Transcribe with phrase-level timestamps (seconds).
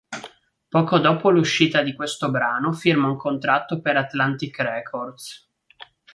[0.69, 5.47] Poco dopo l'uscita di questo brano firma un contratto per Atlantic Records.